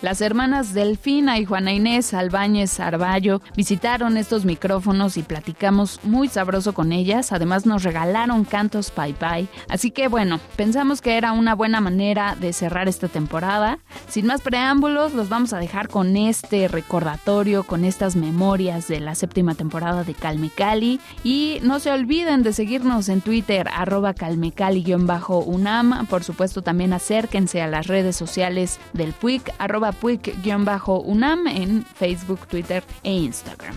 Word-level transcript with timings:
las 0.00 0.20
hermanas 0.20 0.74
Delfina 0.74 1.38
y 1.38 1.44
Juana 1.44 1.72
Inés 1.72 2.14
Albáñez 2.14 2.78
Arballo 2.78 3.42
visitaron 3.56 4.16
estos 4.16 4.44
micrófonos 4.44 5.16
y 5.16 5.22
platicamos 5.22 5.98
muy 6.04 6.28
sabroso 6.28 6.72
con 6.72 6.92
ellas. 6.92 7.32
Además 7.32 7.66
nos 7.66 7.82
regalaron 7.82 8.44
cantos 8.44 8.92
Pai 8.92 9.12
Pai. 9.12 9.48
Así 9.68 9.90
que 9.90 10.06
bueno, 10.06 10.38
pensamos 10.56 11.00
que 11.00 11.16
era 11.16 11.32
una 11.32 11.56
buena 11.56 11.80
manera 11.80 12.36
de 12.40 12.52
cerrar 12.52 12.88
esta 12.88 13.08
temporada. 13.08 13.80
Sin 14.08 14.26
más 14.26 14.40
preámbulos, 14.40 15.14
los 15.14 15.28
vamos 15.28 15.52
a 15.52 15.58
dejar 15.58 15.88
con 15.88 16.16
este 16.16 16.68
recordatorio, 16.68 17.64
con 17.64 17.84
estas 17.84 18.14
memorias 18.14 18.86
de 18.86 19.00
la 19.00 19.16
séptima 19.16 19.56
temporada 19.56 20.04
de 20.04 20.14
Calme 20.14 20.50
Cali. 20.50 21.00
Y 21.24 21.58
no 21.62 21.80
se 21.80 21.90
olviden 21.90 22.44
de 22.44 22.52
seguirnos 22.52 23.08
en 23.08 23.20
Twitter, 23.20 23.68
arroba 23.74 24.14
calmecali-unam. 24.14 26.06
Por 26.06 26.22
supuesto, 26.22 26.62
también 26.62 26.92
acérquense 26.92 27.60
a 27.62 27.66
las 27.66 27.88
redes 27.88 28.14
sociales 28.14 28.78
del 28.92 29.12
PUI 29.24 29.40
arroba 29.58 29.90
puic-unam 29.90 31.46
en 31.46 31.82
Facebook, 31.82 32.46
Twitter 32.46 32.84
e 33.02 33.10
Instagram. 33.10 33.74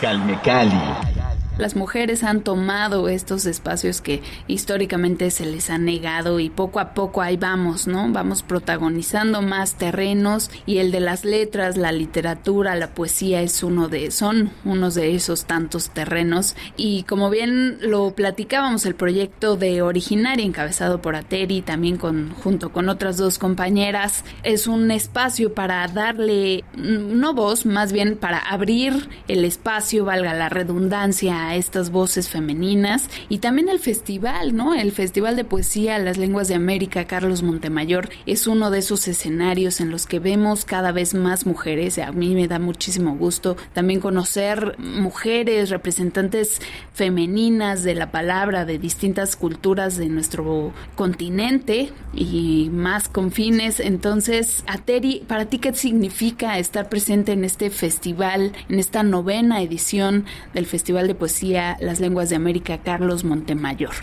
Calme 0.00 0.38
Cali 0.44 1.17
las 1.58 1.76
mujeres 1.76 2.22
han 2.22 2.42
tomado 2.42 3.08
estos 3.08 3.44
espacios 3.46 4.00
que 4.00 4.22
históricamente 4.46 5.30
se 5.30 5.44
les 5.44 5.70
ha 5.70 5.78
negado 5.78 6.40
y 6.40 6.50
poco 6.50 6.80
a 6.80 6.94
poco 6.94 7.20
ahí 7.20 7.36
vamos, 7.36 7.86
¿no? 7.86 8.10
Vamos 8.10 8.42
protagonizando 8.42 9.42
más 9.42 9.74
terrenos 9.74 10.50
y 10.66 10.78
el 10.78 10.90
de 10.90 11.00
las 11.00 11.24
letras, 11.24 11.76
la 11.76 11.92
literatura, 11.92 12.76
la 12.76 12.94
poesía 12.94 13.42
es 13.42 13.62
uno 13.62 13.88
de 13.88 14.10
son 14.10 14.50
unos 14.64 14.94
de 14.94 15.14
esos 15.14 15.44
tantos 15.44 15.90
terrenos 15.90 16.56
y 16.76 17.02
como 17.02 17.30
bien 17.30 17.78
lo 17.80 18.12
platicábamos 18.14 18.86
el 18.86 18.94
proyecto 18.94 19.56
de 19.56 19.82
Originaria 19.82 20.44
encabezado 20.44 21.02
por 21.02 21.16
Ateri 21.16 21.62
también 21.62 21.96
con 21.96 22.32
junto 22.34 22.70
con 22.70 22.88
otras 22.88 23.16
dos 23.16 23.38
compañeras 23.38 24.24
es 24.44 24.66
un 24.66 24.90
espacio 24.90 25.54
para 25.54 25.86
darle 25.88 26.64
mm, 26.76 27.18
no 27.18 27.34
voz, 27.34 27.66
más 27.66 27.92
bien 27.92 28.16
para 28.16 28.38
abrir 28.38 29.08
el 29.26 29.44
espacio, 29.44 30.04
valga 30.04 30.34
la 30.34 30.48
redundancia 30.48 31.47
estas 31.56 31.90
voces 31.90 32.28
femeninas 32.28 33.08
y 33.28 33.38
también 33.38 33.68
el 33.68 33.78
festival, 33.78 34.54
¿no? 34.54 34.74
El 34.74 34.92
Festival 34.92 35.36
de 35.36 35.44
Poesía 35.44 35.98
Las 35.98 36.18
Lenguas 36.18 36.48
de 36.48 36.54
América 36.54 37.06
Carlos 37.06 37.42
Montemayor 37.42 38.08
es 38.26 38.46
uno 38.46 38.70
de 38.70 38.80
esos 38.80 39.08
escenarios 39.08 39.80
en 39.80 39.90
los 39.90 40.06
que 40.06 40.18
vemos 40.18 40.64
cada 40.64 40.92
vez 40.92 41.14
más 41.14 41.46
mujeres. 41.46 41.98
A 41.98 42.12
mí 42.12 42.34
me 42.34 42.48
da 42.48 42.58
muchísimo 42.58 43.16
gusto 43.16 43.56
también 43.72 44.00
conocer 44.00 44.78
mujeres, 44.78 45.70
representantes 45.70 46.60
femeninas 46.92 47.82
de 47.82 47.94
la 47.94 48.10
palabra 48.10 48.64
de 48.64 48.78
distintas 48.78 49.36
culturas 49.36 49.96
de 49.96 50.08
nuestro 50.08 50.72
continente 50.96 51.92
y 52.14 52.70
más 52.72 53.08
confines. 53.08 53.80
Entonces, 53.80 54.64
Ateri, 54.66 55.24
¿para 55.26 55.46
ti 55.46 55.58
qué 55.58 55.72
significa 55.74 56.58
estar 56.58 56.88
presente 56.88 57.32
en 57.32 57.44
este 57.44 57.70
festival, 57.70 58.52
en 58.68 58.78
esta 58.78 59.02
novena 59.02 59.62
edición 59.62 60.24
del 60.54 60.66
Festival 60.66 61.06
de 61.06 61.14
Poesía? 61.14 61.37
Las 61.42 62.00
Lenguas 62.00 62.30
de 62.30 62.36
América, 62.36 62.78
Carlos 62.78 63.24
Montemayor? 63.24 63.94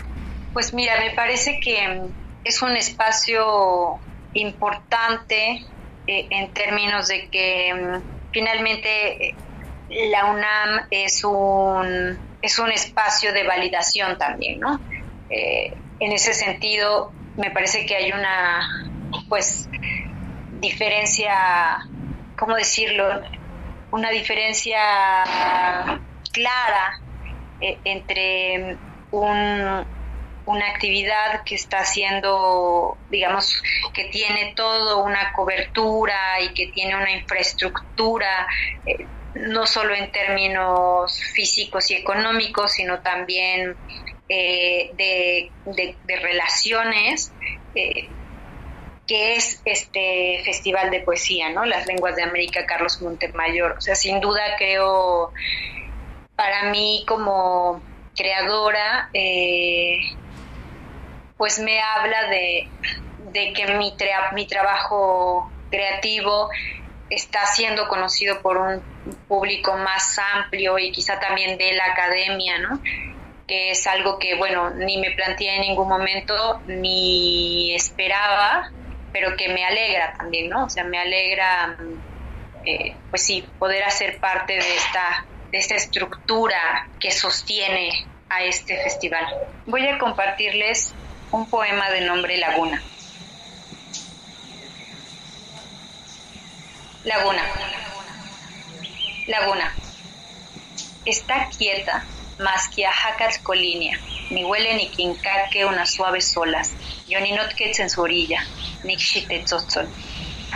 Pues 0.52 0.72
mira, 0.72 0.98
me 1.00 1.10
parece 1.14 1.60
que 1.60 2.02
es 2.44 2.62
un 2.62 2.76
espacio 2.76 3.98
importante 4.34 5.64
eh, 6.06 6.26
en 6.30 6.52
términos 6.52 7.08
de 7.08 7.28
que 7.28 7.74
mm, 7.74 8.32
finalmente 8.32 9.28
eh, 9.28 9.34
la 10.10 10.26
UNAM 10.26 10.86
es 10.90 11.24
un, 11.24 12.18
es 12.40 12.58
un 12.58 12.70
espacio 12.70 13.32
de 13.32 13.44
validación 13.44 14.16
también, 14.18 14.60
¿no? 14.60 14.80
Eh, 15.28 15.74
en 16.00 16.12
ese 16.12 16.34
sentido, 16.34 17.12
me 17.36 17.50
parece 17.50 17.86
que 17.86 17.96
hay 17.96 18.12
una, 18.12 18.90
pues, 19.28 19.68
diferencia, 20.60 21.78
¿cómo 22.38 22.54
decirlo? 22.54 23.22
Una 23.90 24.10
diferencia 24.10 24.78
clara 26.32 27.00
eh, 27.60 27.78
entre 27.84 28.76
un, 29.10 29.86
una 30.46 30.66
actividad 30.70 31.42
que 31.44 31.54
está 31.54 31.78
haciendo, 31.78 32.96
digamos, 33.10 33.62
que 33.94 34.04
tiene 34.04 34.52
todo 34.54 35.02
una 35.02 35.32
cobertura 35.32 36.40
y 36.42 36.54
que 36.54 36.68
tiene 36.68 36.96
una 36.96 37.10
infraestructura, 37.12 38.46
eh, 38.84 39.06
no 39.34 39.66
solo 39.66 39.94
en 39.94 40.10
términos 40.12 41.20
físicos 41.34 41.90
y 41.90 41.94
económicos, 41.94 42.72
sino 42.72 43.00
también 43.00 43.76
eh, 44.28 44.90
de, 44.96 45.50
relaciones, 46.06 47.32
que 49.06 49.36
es 49.36 49.62
este 49.64 50.40
festival 50.44 50.90
de 50.90 51.00
poesía, 51.00 51.50
¿no? 51.50 51.64
Las 51.64 51.86
lenguas 51.86 52.16
de 52.16 52.22
América, 52.22 52.66
Carlos 52.66 53.00
Montemayor. 53.00 53.76
O 53.78 53.80
sea, 53.80 53.94
sin 53.94 54.20
duda 54.20 54.42
creo, 54.58 55.32
para 56.36 56.70
mí 56.70 57.04
como 57.08 57.82
creadora, 58.14 59.10
eh, 59.12 59.98
pues 61.36 61.58
me 61.58 61.80
habla 61.80 62.28
de, 62.28 62.68
que 63.32 63.66
mi, 63.74 63.94
mi 64.34 64.46
trabajo 64.46 65.50
creativo 65.70 66.48
está 67.10 67.46
siendo 67.46 67.88
conocido 67.88 68.40
por 68.40 68.56
un 68.56 68.82
público 69.28 69.76
más 69.76 70.18
amplio 70.34 70.78
y 70.78 70.92
quizá 70.92 71.20
también 71.20 71.58
de 71.58 71.72
la 71.74 71.86
academia, 71.86 72.58
¿no? 72.58 72.80
que 73.46 73.70
es 73.70 73.86
algo 73.86 74.18
que, 74.18 74.34
bueno, 74.34 74.70
ni 74.70 74.98
me 74.98 75.12
planteé 75.12 75.56
en 75.56 75.60
ningún 75.62 75.88
momento, 75.88 76.60
ni 76.66 77.74
esperaba, 77.74 78.70
pero 79.12 79.36
que 79.36 79.48
me 79.48 79.64
alegra 79.64 80.14
también, 80.14 80.48
¿no? 80.48 80.64
O 80.64 80.68
sea, 80.68 80.84
me 80.84 80.98
alegra, 80.98 81.76
eh, 82.64 82.96
pues 83.10 83.22
sí, 83.22 83.48
poder 83.58 83.84
hacer 83.84 84.18
parte 84.18 84.54
de 84.54 84.74
esta, 84.74 85.24
de 85.50 85.58
esta 85.58 85.74
estructura 85.74 86.88
que 86.98 87.10
sostiene 87.10 87.90
a 88.28 88.42
este 88.42 88.76
festival. 88.82 89.26
Voy 89.66 89.86
a 89.86 89.98
compartirles 89.98 90.94
un 91.30 91.48
poema 91.48 91.90
de 91.90 92.00
nombre 92.02 92.36
Laguna. 92.36 92.82
Laguna. 97.04 97.42
Laguna. 99.28 99.74
Está 101.04 101.48
quieta 101.56 102.04
más 102.38 102.68
que 102.68 102.84
a 102.84 102.92
colinia, 103.42 103.98
ni 104.30 104.44
huele 104.44 104.74
ni 104.74 104.90
quincaque 104.90 105.64
unas 105.64 105.92
suaves 105.92 106.36
olas, 106.36 106.72
yoninotquetz 107.06 107.80
en 107.80 107.90
su 107.90 108.02
orilla, 108.02 108.40
ni 108.82 108.98
xitetzotzol, 108.98 109.88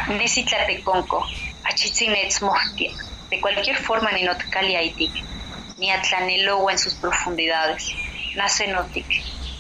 ni 0.09 0.29
citlateconco, 0.29 1.25
achitzinetz 1.65 2.43
mohtia, 2.43 2.91
de 3.31 3.41
cualquier 3.41 3.77
forma 3.77 4.13
ni 4.13 4.23
notkali 4.23 4.77
aitik, 4.77 5.13
ni 5.79 5.91
atlanelowa 5.91 6.73
en 6.73 6.79
sus 6.79 6.95
profundidades, 6.95 7.93
nace 8.37 8.67
notic, 8.69 9.07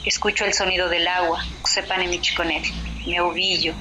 escucho 0.04 0.44
el 0.44 0.52
sonido 0.52 0.88
del 0.88 1.08
agua, 1.08 1.44
sepan 1.64 2.08
michconet, 2.08 2.64
me 3.06 3.20
ovillo, 3.20 3.74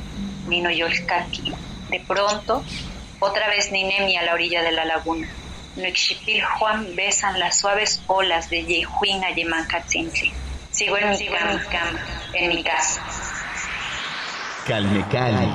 ni 0.48 0.62
noyolcaqui, 0.62 1.54
de 1.90 2.00
pronto, 2.02 2.64
otra 3.20 3.50
vez 3.50 3.72
Ninemi 3.72 4.16
a 4.18 4.24
la 4.24 4.34
orilla 4.34 4.62
de 4.62 4.72
la 4.72 4.86
laguna 4.86 5.28
Nuixipil 5.76 6.44
Juan 6.44 6.96
besan 6.96 7.40
las 7.40 7.60
suaves 7.60 8.02
olas 8.08 8.50
de 8.50 8.66
Yehuin 8.66 9.24
a 9.24 9.30
Yemancatzintli. 9.32 10.34
Sigo 10.72 10.98
en 10.98 11.12
mi 11.12 11.28
cama, 11.28 12.00
en 12.34 12.50
mi 12.50 12.64
casa. 12.64 13.02
Calme 14.66 15.06
Cali. 15.10 15.48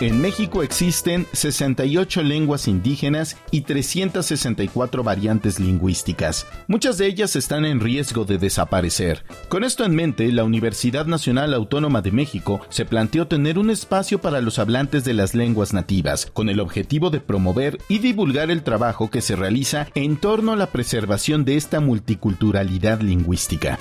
En 0.00 0.20
México 0.20 0.62
existen 0.62 1.26
68 1.32 2.22
lenguas 2.22 2.68
indígenas 2.68 3.36
y 3.50 3.62
364 3.62 5.02
variantes 5.02 5.58
lingüísticas. 5.58 6.46
Muchas 6.68 6.98
de 6.98 7.06
ellas 7.06 7.34
están 7.34 7.64
en 7.64 7.80
riesgo 7.80 8.24
de 8.24 8.38
desaparecer. 8.38 9.24
Con 9.48 9.64
esto 9.64 9.84
en 9.84 9.96
mente, 9.96 10.30
la 10.30 10.44
Universidad 10.44 11.06
Nacional 11.06 11.52
Autónoma 11.52 12.00
de 12.00 12.12
México 12.12 12.60
se 12.68 12.84
planteó 12.84 13.26
tener 13.26 13.58
un 13.58 13.70
espacio 13.70 14.20
para 14.20 14.40
los 14.40 14.60
hablantes 14.60 15.04
de 15.04 15.14
las 15.14 15.34
lenguas 15.34 15.72
nativas, 15.72 16.26
con 16.32 16.48
el 16.48 16.60
objetivo 16.60 17.10
de 17.10 17.18
promover 17.18 17.78
y 17.88 17.98
divulgar 17.98 18.52
el 18.52 18.62
trabajo 18.62 19.10
que 19.10 19.20
se 19.20 19.34
realiza 19.34 19.88
en 19.96 20.16
torno 20.16 20.52
a 20.52 20.56
la 20.56 20.68
preservación 20.68 21.44
de 21.44 21.56
esta 21.56 21.80
multiculturalidad 21.80 23.00
lingüística. 23.00 23.80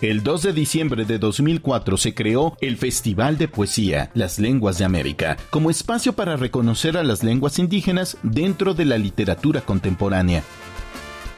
El 0.00 0.22
2 0.22 0.42
de 0.42 0.52
diciembre 0.52 1.04
de 1.04 1.18
2004 1.18 1.96
se 1.96 2.14
creó 2.14 2.56
el 2.60 2.76
Festival 2.76 3.36
de 3.36 3.48
Poesía, 3.48 4.12
Las 4.14 4.38
Lenguas 4.38 4.78
de 4.78 4.84
América, 4.84 5.36
como 5.50 5.70
espacio 5.70 6.12
para 6.12 6.36
reconocer 6.36 6.96
a 6.96 7.02
las 7.02 7.24
lenguas 7.24 7.58
indígenas 7.58 8.16
dentro 8.22 8.74
de 8.74 8.84
la 8.84 8.96
literatura 8.96 9.60
contemporánea. 9.60 10.44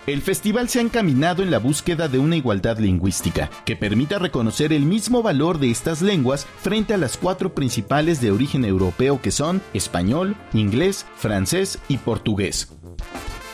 El 0.06 0.20
festival 0.20 0.68
se 0.68 0.78
ha 0.78 0.82
encaminado 0.82 1.42
en 1.42 1.50
la 1.50 1.58
búsqueda 1.58 2.08
de 2.08 2.18
una 2.18 2.36
igualdad 2.36 2.78
lingüística 2.78 3.48
que 3.64 3.76
permita 3.76 4.18
reconocer 4.18 4.74
el 4.74 4.84
mismo 4.84 5.22
valor 5.22 5.58
de 5.58 5.70
estas 5.70 6.02
lenguas 6.02 6.46
frente 6.60 6.92
a 6.92 6.98
las 6.98 7.16
cuatro 7.16 7.54
principales 7.54 8.20
de 8.20 8.30
origen 8.30 8.66
europeo 8.66 9.22
que 9.22 9.30
son 9.30 9.62
español, 9.72 10.36
inglés, 10.52 11.06
francés 11.16 11.78
y 11.88 11.96
portugués. 11.96 12.68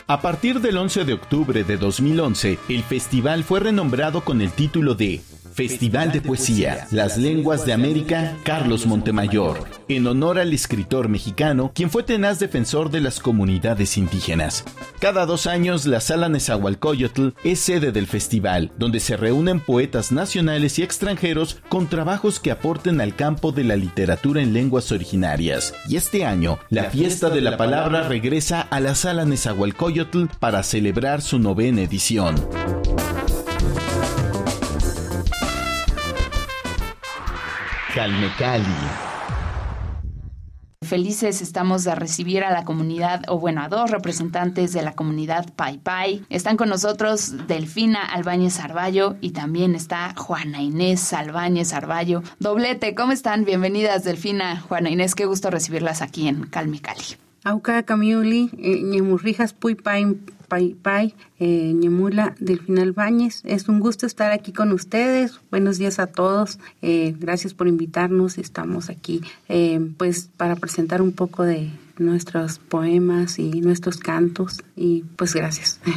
A 0.08 0.20
partir 0.20 0.60
del 0.60 0.76
11 0.76 1.04
de 1.04 1.14
octubre 1.14 1.64
de 1.64 1.76
2011, 1.76 2.60
el 2.68 2.84
festival 2.84 3.42
fue 3.42 3.58
renombrado 3.58 4.20
con 4.20 4.40
el 4.40 4.52
título 4.52 4.94
de 4.94 5.14
Festival 5.56 6.12
de 6.12 6.20
Poesía, 6.20 6.86
Las 6.90 7.16
Lenguas 7.16 7.64
de 7.64 7.72
América, 7.72 8.36
Carlos 8.44 8.84
Montemayor, 8.84 9.64
en 9.88 10.06
honor 10.06 10.38
al 10.38 10.52
escritor 10.52 11.08
mexicano, 11.08 11.72
quien 11.74 11.88
fue 11.88 12.02
tenaz 12.02 12.38
defensor 12.38 12.90
de 12.90 13.00
las 13.00 13.20
comunidades 13.20 13.96
indígenas. 13.96 14.64
Cada 15.00 15.24
dos 15.24 15.46
años, 15.46 15.86
la 15.86 16.00
Sala 16.00 16.28
Nezahualcóyotl 16.28 17.28
es 17.42 17.58
sede 17.58 17.90
del 17.90 18.06
festival, 18.06 18.70
donde 18.76 19.00
se 19.00 19.16
reúnen 19.16 19.60
poetas 19.60 20.12
nacionales 20.12 20.78
y 20.78 20.82
extranjeros 20.82 21.56
con 21.70 21.86
trabajos 21.86 22.38
que 22.38 22.50
aporten 22.50 23.00
al 23.00 23.16
campo 23.16 23.50
de 23.50 23.64
la 23.64 23.76
literatura 23.76 24.42
en 24.42 24.52
lenguas 24.52 24.92
originarias. 24.92 25.72
Y 25.88 25.96
este 25.96 26.26
año, 26.26 26.58
la 26.68 26.90
fiesta 26.90 27.30
de 27.30 27.40
la 27.40 27.56
palabra 27.56 28.06
regresa 28.06 28.60
a 28.60 28.78
la 28.78 28.94
Sala 28.94 29.24
Nezahualcóyotl 29.24 30.26
para 30.38 30.62
celebrar 30.62 31.22
su 31.22 31.38
novena 31.38 31.80
edición. 31.80 32.34
Calme 37.96 38.30
Cali. 38.38 38.62
Felices 40.82 41.40
estamos 41.40 41.82
de 41.82 41.94
recibir 41.94 42.44
a 42.44 42.50
la 42.50 42.66
comunidad, 42.66 43.22
o 43.28 43.38
bueno, 43.38 43.62
a 43.62 43.70
dos 43.70 43.90
representantes 43.90 44.74
de 44.74 44.82
la 44.82 44.92
comunidad 44.92 45.50
Pai 45.56 45.78
Pai. 45.78 46.22
Están 46.28 46.58
con 46.58 46.68
nosotros 46.68 47.46
Delfina 47.46 48.04
Albáñez 48.04 48.60
Arballo 48.60 49.16
y 49.22 49.30
también 49.30 49.74
está 49.74 50.12
Juana 50.14 50.60
Inés 50.60 51.14
Albáñez 51.14 51.72
Arballo. 51.72 52.22
Doblete, 52.38 52.94
¿cómo 52.94 53.12
están? 53.12 53.46
Bienvenidas, 53.46 54.04
Delfina, 54.04 54.60
Juana 54.60 54.90
Inés, 54.90 55.14
qué 55.14 55.24
gusto 55.24 55.50
recibirlas 55.50 56.02
aquí 56.02 56.28
en 56.28 56.48
Calme 56.48 56.80
Cali. 56.82 57.16
Auca 57.44 57.82
Camiuli, 57.84 58.50
eh, 58.58 58.82
Ñemurrijas 58.82 59.54
Pui 59.54 59.74
Pai 60.48 60.74
Pai 60.74 60.76
Pai, 60.82 61.14
eh, 61.38 61.72
Ñemula 61.74 62.34
Delfina 62.38 62.84
Báñez. 62.92 63.42
Es 63.44 63.68
un 63.68 63.80
gusto 63.80 64.06
estar 64.06 64.32
aquí 64.32 64.52
con 64.52 64.72
ustedes. 64.72 65.40
Buenos 65.50 65.78
días 65.78 65.98
a 65.98 66.06
todos. 66.06 66.58
Eh, 66.82 67.14
gracias 67.18 67.54
por 67.54 67.68
invitarnos. 67.68 68.38
Estamos 68.38 68.88
aquí 68.90 69.20
eh, 69.48 69.80
pues 69.96 70.30
para 70.36 70.56
presentar 70.56 71.02
un 71.02 71.12
poco 71.12 71.42
de 71.42 71.70
nuestros 71.98 72.58
poemas 72.58 73.38
y 73.38 73.60
nuestros 73.60 73.98
cantos 73.98 74.62
y 74.76 75.04
pues 75.16 75.34
gracias. 75.34 75.80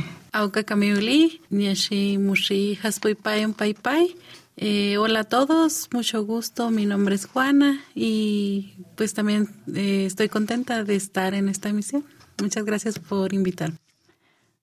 Eh, 4.62 4.98
hola 4.98 5.22
a 5.22 5.24
todos, 5.24 5.88
mucho 5.94 6.24
gusto. 6.26 6.70
Mi 6.70 6.86
nombre 6.86 7.16
es 7.16 7.26
Juana 7.26 7.82
y 7.96 8.74
pues 8.96 9.14
también 9.14 9.48
eh, 9.74 10.06
estoy 10.06 10.28
contenta 10.28 10.84
de 10.84 10.96
estar 10.96 11.34
en 11.34 11.48
esta 11.50 11.70
emisión. 11.70 12.06
Muchas 12.42 12.66
gracias 12.66 13.00
por 13.00 13.34
invitarme. 13.34 13.78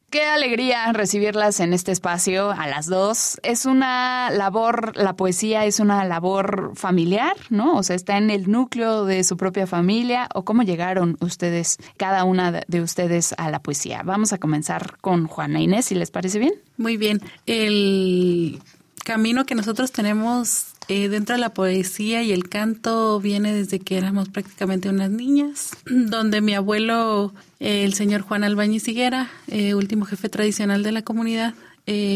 Qué 0.09 0.23
alegría 0.23 0.93
recibirlas 0.93 1.59
en 1.59 1.73
este 1.73 1.91
espacio 1.91 2.51
a 2.51 2.69
las 2.69 2.87
dos. 2.87 3.41
Es 3.43 3.67
una 3.67 4.31
labor, 4.31 4.97
la 4.97 5.17
poesía 5.17 5.65
es 5.65 5.81
una 5.81 6.05
labor 6.05 6.73
familiar, 6.77 7.35
¿no? 7.51 7.77
O 7.77 7.83
sea, 7.83 7.97
está 7.97 8.17
en 8.17 8.31
el 8.31 8.49
núcleo 8.49 9.05
de 9.05 9.25
su 9.25 9.37
propia 9.37 9.67
familia 9.67 10.29
o 10.33 10.45
cómo 10.45 10.63
llegaron 10.63 11.17
ustedes, 11.21 11.79
cada 11.97 12.23
una 12.23 12.53
de 12.53 12.81
ustedes 12.81 13.35
a 13.37 13.51
la 13.51 13.61
poesía. 13.61 14.03
Vamos 14.05 14.33
a 14.33 14.39
comenzar 14.39 14.97
con 15.01 15.27
Juana 15.27 15.61
Inés, 15.61 15.87
si 15.87 15.97
les 15.97 16.13
parece 16.13 16.39
bien. 16.39 16.55
Muy 16.77 16.97
bien. 16.97 17.21
El 17.47 18.61
camino 19.05 19.45
que 19.45 19.57
nosotros 19.57 19.91
tenemos 19.91 20.76
eh, 20.89 21.09
dentro 21.09 21.35
de 21.35 21.41
la 21.41 21.55
poesía 21.55 22.23
y 22.23 22.33
el 22.33 22.49
canto 22.49 23.21
viene 23.21 23.53
desde 23.53 23.81
que 23.81 23.97
éramos 23.97 24.29
prácticamente 24.29 24.89
unas 24.89 25.11
niñas, 25.11 25.77
donde 25.87 26.41
mi 26.41 26.55
abuelo, 26.55 27.35
eh, 27.61 27.85
el 27.85 27.95
señor 27.95 28.23
Juan 28.23 28.45
Albañiz 28.45 28.87
Higuera, 28.87 29.29
eh, 29.49 29.75
último 29.75 30.05
jefe 30.05 30.29
tradicional 30.29 30.83
de 30.83 30.93
la 30.93 31.03
comunidad, 31.03 31.55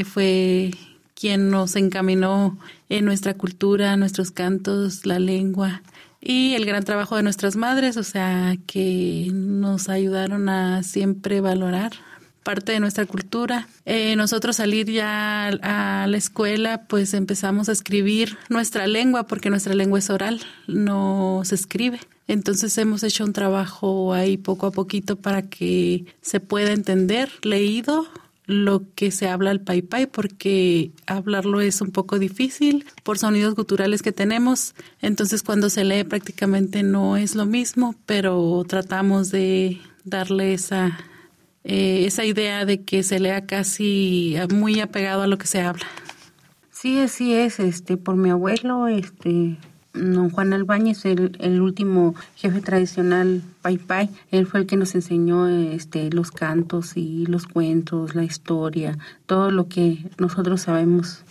fue 0.04 0.72
quien 1.14 1.48
nos 1.50 1.76
encaminó 1.76 2.58
en 2.88 3.04
nuestra 3.04 3.34
cultura, 3.34 3.96
nuestros 3.96 4.32
cantos, 4.32 5.06
la 5.06 5.20
lengua, 5.20 5.82
y 6.20 6.54
el 6.54 6.66
gran 6.66 6.82
trabajo 6.82 7.16
de 7.16 7.22
nuestras 7.22 7.54
madres, 7.54 7.96
o 7.96 8.02
sea, 8.02 8.56
que 8.66 9.28
nos 9.32 9.88
ayudaron 9.88 10.48
a 10.48 10.82
siempre 10.82 11.40
valorar 11.40 11.92
parte 12.42 12.72
de 12.72 12.80
nuestra 12.80 13.06
cultura. 13.06 13.68
Eh, 13.84 14.16
nosotros 14.16 14.56
salir 14.56 14.90
ya 14.90 15.48
a 15.48 16.06
la 16.06 16.16
escuela, 16.16 16.82
pues 16.88 17.14
empezamos 17.14 17.68
a 17.68 17.72
escribir 17.72 18.38
nuestra 18.48 18.86
lengua, 18.86 19.26
porque 19.26 19.50
nuestra 19.50 19.74
lengua 19.74 19.98
es 19.98 20.10
oral, 20.10 20.40
no 20.66 21.42
se 21.44 21.54
escribe. 21.54 22.00
Entonces 22.28 22.76
hemos 22.78 23.02
hecho 23.02 23.24
un 23.24 23.32
trabajo 23.32 24.14
ahí 24.14 24.36
poco 24.36 24.66
a 24.66 24.70
poquito 24.70 25.16
para 25.16 25.42
que 25.42 26.04
se 26.20 26.40
pueda 26.40 26.72
entender, 26.72 27.30
leído, 27.42 28.06
lo 28.46 28.82
que 28.94 29.12
se 29.12 29.28
habla 29.28 29.50
al 29.50 29.60
pai 29.60 29.80
pai 29.80 30.06
porque 30.06 30.90
hablarlo 31.06 31.60
es 31.60 31.80
un 31.80 31.92
poco 31.92 32.18
difícil 32.18 32.84
por 33.04 33.16
sonidos 33.16 33.54
guturales 33.54 34.02
que 34.02 34.12
tenemos. 34.12 34.74
Entonces 35.00 35.42
cuando 35.42 35.70
se 35.70 35.84
lee 35.84 36.04
prácticamente 36.04 36.82
no 36.82 37.16
es 37.16 37.36
lo 37.36 37.46
mismo, 37.46 37.94
pero 38.06 38.64
tratamos 38.66 39.30
de 39.30 39.80
darle 40.04 40.54
esa 40.54 40.98
eh, 41.64 42.04
esa 42.06 42.24
idea 42.24 42.64
de 42.64 42.82
que 42.82 43.02
se 43.02 43.20
lea 43.20 43.46
casi 43.46 44.36
muy 44.54 44.80
apegado 44.80 45.22
a 45.22 45.26
lo 45.26 45.38
que 45.38 45.46
se 45.46 45.60
habla. 45.60 45.86
Sí, 46.70 46.98
así 47.00 47.34
es, 47.34 47.60
este, 47.60 47.96
por 47.96 48.16
mi 48.16 48.30
abuelo, 48.30 48.88
este, 48.88 49.58
don 49.92 50.30
Juan 50.30 50.52
Albáñez, 50.52 51.04
el, 51.04 51.36
el 51.40 51.60
último 51.60 52.14
jefe 52.36 52.60
tradicional 52.60 53.42
Pai 53.62 54.08
él 54.30 54.46
fue 54.46 54.60
el 54.60 54.66
que 54.66 54.76
nos 54.76 54.94
enseñó 54.94 55.48
este, 55.48 56.10
los 56.10 56.30
cantos 56.30 56.96
y 56.96 57.26
los 57.26 57.46
cuentos, 57.46 58.14
la 58.14 58.24
historia, 58.24 58.96
todo 59.26 59.50
lo 59.50 59.68
que 59.68 60.10
nosotros 60.18 60.62
sabemos. 60.62 61.24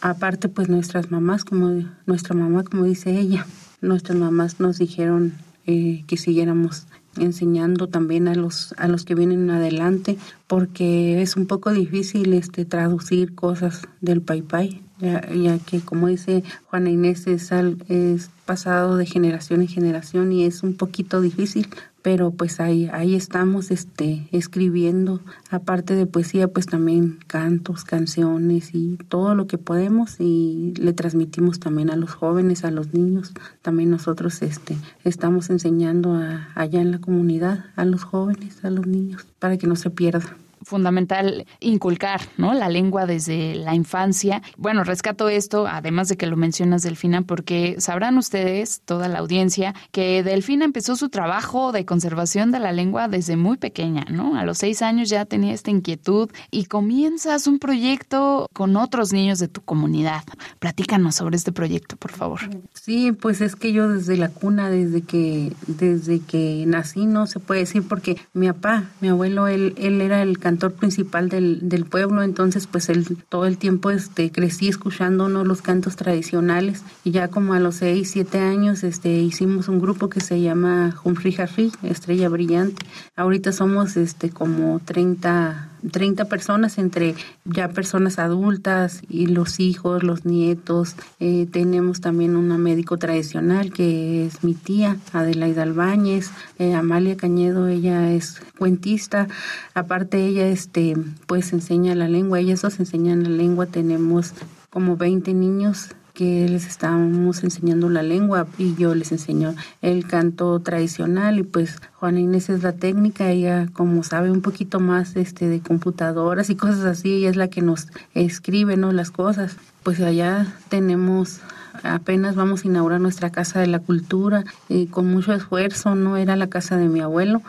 aparte, 0.00 0.48
pues 0.48 0.68
nuestras 0.68 1.10
mamás, 1.10 1.44
como 1.44 1.82
nuestra 2.06 2.34
mamá, 2.34 2.62
como 2.62 2.84
dice 2.84 3.18
ella, 3.18 3.46
nuestras 3.80 4.16
mamás 4.16 4.60
nos 4.60 4.78
dijeron 4.78 5.32
eh, 5.66 6.04
que 6.06 6.16
siguiéramos 6.16 6.86
enseñando 7.16 7.88
también 7.88 8.28
a 8.28 8.34
los 8.34 8.74
a 8.76 8.88
los 8.88 9.04
que 9.04 9.14
vienen 9.14 9.50
adelante 9.50 10.18
porque 10.46 11.20
es 11.22 11.36
un 11.36 11.46
poco 11.46 11.72
difícil 11.72 12.32
este 12.34 12.64
traducir 12.64 13.34
cosas 13.34 13.82
del 14.00 14.20
pai 14.20 14.82
ya, 14.98 15.28
ya 15.32 15.58
que 15.58 15.80
como 15.80 16.08
dice 16.08 16.42
Juana 16.70 16.90
Inés 16.90 17.26
es, 17.26 17.50
es 17.88 18.30
pasado 18.46 18.96
de 18.96 19.06
generación 19.06 19.62
en 19.62 19.68
generación 19.68 20.32
y 20.32 20.44
es 20.44 20.62
un 20.62 20.74
poquito 20.74 21.20
difícil 21.20 21.68
pero 22.08 22.30
pues 22.30 22.58
ahí 22.58 22.88
ahí 22.94 23.14
estamos 23.14 23.70
este 23.70 24.30
escribiendo. 24.32 25.20
Aparte 25.50 25.94
de 25.94 26.06
poesía 26.06 26.48
pues 26.48 26.64
también 26.64 27.18
cantos 27.26 27.84
canciones 27.84 28.70
y 28.72 28.96
todo 29.10 29.34
lo 29.34 29.46
que 29.46 29.58
podemos. 29.58 30.18
Y 30.18 30.72
le 30.78 30.94
transmitimos 30.94 31.60
también 31.60 31.90
a 31.90 31.96
los 31.96 32.12
jóvenes 32.12 32.64
a 32.64 32.70
los 32.70 32.94
niños. 32.94 33.34
También 33.60 33.90
nosotros 33.90 34.40
este 34.40 34.74
estamos 35.04 35.50
enseñando 35.50 36.18
allá 36.54 36.80
en 36.80 36.92
la 36.92 36.98
comunidad 36.98 37.66
a 37.76 37.84
los 37.84 38.04
jóvenes 38.04 38.64
a 38.64 38.70
los 38.70 38.86
niños 38.86 39.26
para 39.38 39.58
que 39.58 39.66
no 39.66 39.76
se 39.76 39.90
pierda 39.90 40.34
fundamental 40.68 41.46
inculcar, 41.60 42.20
¿no? 42.36 42.54
La 42.54 42.68
lengua 42.68 43.06
desde 43.06 43.54
la 43.56 43.74
infancia. 43.74 44.42
Bueno, 44.56 44.84
rescato 44.84 45.28
esto, 45.28 45.66
además 45.66 46.08
de 46.08 46.16
que 46.16 46.26
lo 46.26 46.36
mencionas 46.36 46.82
Delfina, 46.82 47.22
porque 47.22 47.76
sabrán 47.78 48.18
ustedes, 48.18 48.82
toda 48.84 49.08
la 49.08 49.18
audiencia, 49.18 49.74
que 49.90 50.22
Delfina 50.22 50.64
empezó 50.64 50.94
su 50.94 51.08
trabajo 51.08 51.72
de 51.72 51.84
conservación 51.84 52.52
de 52.52 52.60
la 52.60 52.72
lengua 52.72 53.08
desde 53.08 53.36
muy 53.36 53.56
pequeña, 53.56 54.04
¿no? 54.10 54.36
A 54.38 54.44
los 54.44 54.58
seis 54.58 54.82
años 54.82 55.08
ya 55.08 55.24
tenía 55.24 55.54
esta 55.54 55.70
inquietud 55.70 56.30
y 56.50 56.66
comienzas 56.66 57.46
un 57.46 57.58
proyecto 57.58 58.46
con 58.52 58.76
otros 58.76 59.12
niños 59.12 59.38
de 59.38 59.48
tu 59.48 59.62
comunidad. 59.62 60.22
Platícanos 60.58 61.14
sobre 61.14 61.36
este 61.36 61.52
proyecto, 61.52 61.96
por 61.96 62.12
favor. 62.12 62.40
Sí, 62.74 63.12
pues 63.12 63.40
es 63.40 63.56
que 63.56 63.72
yo 63.72 63.88
desde 63.88 64.16
la 64.16 64.28
cuna, 64.28 64.68
desde 64.68 65.02
que, 65.02 65.52
desde 65.66 66.20
que 66.20 66.64
nací, 66.66 67.06
no 67.06 67.26
se 67.26 67.40
puede 67.40 67.60
decir, 67.60 67.86
porque 67.88 68.18
mi 68.34 68.48
papá, 68.48 68.84
mi 69.00 69.08
abuelo, 69.08 69.48
él, 69.48 69.74
él 69.78 70.00
era 70.00 70.22
el 70.22 70.38
cantor 70.58 70.72
principal 70.72 71.28
del, 71.28 71.68
del 71.68 71.84
pueblo, 71.84 72.24
entonces 72.24 72.66
pues 72.66 72.88
él, 72.88 73.06
todo 73.28 73.46
el 73.46 73.58
tiempo 73.58 73.92
este, 73.92 74.32
crecí 74.32 74.66
escuchando 74.66 75.28
los 75.28 75.62
cantos 75.62 75.94
tradicionales 75.94 76.82
y 77.04 77.12
ya 77.12 77.28
como 77.28 77.54
a 77.54 77.60
los 77.60 77.76
seis, 77.76 78.10
siete 78.10 78.40
años 78.40 78.82
este, 78.82 79.20
hicimos 79.20 79.68
un 79.68 79.80
grupo 79.80 80.08
que 80.08 80.18
se 80.18 80.40
llama 80.40 80.96
Humphrey 81.04 81.36
Harry, 81.38 81.70
Estrella 81.84 82.28
Brillante. 82.28 82.84
Ahorita 83.14 83.52
somos 83.52 83.96
este, 83.96 84.30
como 84.30 84.80
30 84.84 85.68
30 85.90 86.26
personas 86.26 86.78
entre 86.78 87.14
ya 87.44 87.68
personas 87.68 88.18
adultas 88.18 89.02
y 89.08 89.26
los 89.26 89.60
hijos, 89.60 90.02
los 90.02 90.24
nietos. 90.24 90.96
Eh, 91.20 91.46
tenemos 91.50 92.00
también 92.00 92.36
una 92.36 92.58
médico 92.58 92.96
tradicional 92.96 93.72
que 93.72 94.26
es 94.26 94.44
mi 94.44 94.54
tía, 94.54 94.96
Adelaida 95.12 95.62
Albáñez. 95.62 96.30
Eh, 96.58 96.74
Amalia 96.74 97.16
Cañedo, 97.16 97.68
ella 97.68 98.12
es 98.12 98.40
cuentista. 98.58 99.28
Aparte 99.74 100.24
ella 100.24 100.48
este 100.48 100.96
pues 101.26 101.52
enseña 101.52 101.94
la 101.94 102.08
lengua, 102.08 102.40
ellas 102.40 102.62
dos 102.62 102.80
enseñan 102.80 103.22
la 103.22 103.30
lengua. 103.30 103.66
Tenemos 103.66 104.32
como 104.70 104.96
20 104.96 105.34
niños 105.34 105.88
que 106.18 106.48
les 106.48 106.66
estábamos 106.66 107.44
enseñando 107.44 107.88
la 107.88 108.02
lengua 108.02 108.48
y 108.58 108.74
yo 108.74 108.92
les 108.96 109.12
enseño 109.12 109.54
el 109.82 110.04
canto 110.04 110.58
tradicional 110.58 111.38
y 111.38 111.44
pues 111.44 111.76
Juana 111.94 112.18
Inés 112.18 112.50
es 112.50 112.64
la 112.64 112.72
técnica, 112.72 113.30
ella 113.30 113.68
como 113.72 114.02
sabe 114.02 114.32
un 114.32 114.42
poquito 114.42 114.80
más 114.80 115.14
este 115.14 115.46
de 115.46 115.60
computadoras 115.60 116.50
y 116.50 116.56
cosas 116.56 116.86
así, 116.86 117.14
ella 117.14 117.30
es 117.30 117.36
la 117.36 117.46
que 117.46 117.62
nos 117.62 117.86
escribe 118.14 118.76
no 118.76 118.90
las 118.90 119.12
cosas. 119.12 119.58
Pues 119.84 120.00
allá 120.00 120.44
tenemos 120.68 121.38
apenas 121.84 122.34
vamos 122.34 122.64
a 122.64 122.66
inaugurar 122.66 123.00
nuestra 123.00 123.30
casa 123.30 123.60
de 123.60 123.68
la 123.68 123.78
cultura 123.78 124.42
y 124.68 124.86
con 124.88 125.08
mucho 125.08 125.32
esfuerzo, 125.32 125.94
no 125.94 126.16
era 126.16 126.34
la 126.34 126.48
casa 126.48 126.76
de 126.76 126.88
mi 126.88 126.98
abuelo 126.98 127.42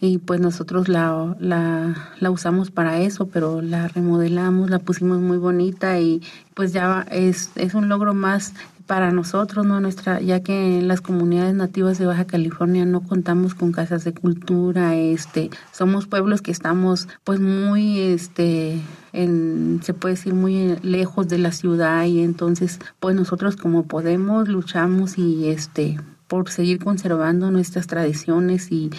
y 0.00 0.18
pues 0.18 0.40
nosotros 0.40 0.88
la, 0.88 1.36
la, 1.38 2.10
la, 2.20 2.30
usamos 2.30 2.70
para 2.70 3.00
eso, 3.00 3.26
pero 3.26 3.62
la 3.62 3.88
remodelamos, 3.88 4.70
la 4.70 4.78
pusimos 4.78 5.18
muy 5.20 5.38
bonita 5.38 5.98
y 6.00 6.22
pues 6.54 6.72
ya 6.72 7.06
es, 7.10 7.50
es 7.56 7.74
un 7.74 7.88
logro 7.88 8.14
más 8.14 8.52
para 8.86 9.10
nosotros, 9.12 9.64
¿no? 9.64 9.80
Nuestra, 9.80 10.20
ya 10.20 10.42
que 10.42 10.78
en 10.78 10.88
las 10.88 11.00
comunidades 11.00 11.54
nativas 11.54 11.98
de 11.98 12.06
Baja 12.06 12.26
California 12.26 12.84
no 12.84 13.00
contamos 13.00 13.54
con 13.54 13.72
casas 13.72 14.04
de 14.04 14.12
cultura, 14.12 14.94
este, 14.94 15.50
somos 15.72 16.06
pueblos 16.06 16.42
que 16.42 16.50
estamos 16.50 17.08
pues 17.24 17.40
muy, 17.40 18.00
este, 18.00 18.80
en, 19.12 19.80
se 19.82 19.94
puede 19.94 20.16
decir 20.16 20.34
muy 20.34 20.76
lejos 20.82 21.28
de 21.28 21.38
la 21.38 21.52
ciudad 21.52 22.04
y 22.04 22.20
entonces 22.20 22.78
pues 23.00 23.16
nosotros 23.16 23.56
como 23.56 23.84
podemos 23.84 24.48
luchamos 24.48 25.16
y 25.16 25.48
este, 25.48 25.98
por 26.28 26.50
seguir 26.50 26.78
conservando 26.78 27.50
nuestras 27.50 27.86
tradiciones 27.86 28.70
y 28.70 28.90